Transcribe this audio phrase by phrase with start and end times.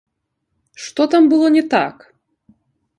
[0.87, 1.95] Што там было не так?